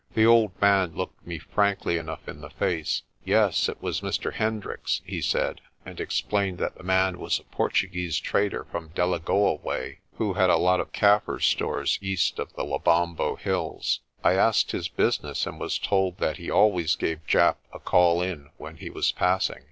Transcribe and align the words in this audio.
The 0.15 0.25
old 0.25 0.59
man 0.59 0.95
looked 0.95 1.27
me 1.27 1.37
frankly 1.37 1.97
enough 1.99 2.27
in 2.27 2.41
the 2.41 2.49
face. 2.49 3.03
"Yes, 3.23 3.69
it 3.69 3.83
was 3.83 4.01
Mr. 4.01 4.33
Hendricks," 4.33 5.01
he 5.05 5.21
said, 5.21 5.61
and 5.85 5.99
explained 6.01 6.57
that 6.57 6.73
the 6.75 6.81
man 6.83 7.19
was 7.19 7.37
a 7.37 7.43
Portuguese 7.43 8.17
trader 8.17 8.65
from 8.71 8.89
Delagoa 8.95 9.61
way, 9.61 9.99
who 10.17 10.33
had 10.33 10.49
a 10.49 10.57
lot 10.57 10.79
of 10.79 10.91
Kaffir 10.91 11.39
stores 11.39 11.99
east 12.01 12.39
of 12.39 12.51
the 12.55 12.63
Lebombo 12.63 13.35
Hills. 13.35 13.99
I 14.23 14.33
asked 14.33 14.71
his 14.71 14.87
business, 14.87 15.45
and 15.45 15.59
was 15.59 15.77
told 15.77 16.17
that 16.17 16.37
he 16.37 16.49
always 16.49 16.95
gave 16.95 17.23
Japp 17.27 17.57
a 17.71 17.77
call 17.77 18.23
in 18.23 18.49
when 18.57 18.77
he 18.77 18.89
was 18.89 19.11
passing. 19.11 19.59